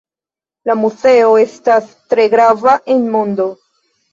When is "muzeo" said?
0.83-1.35